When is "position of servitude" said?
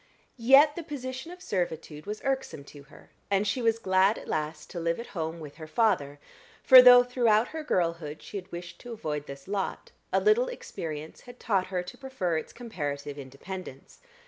0.81-2.07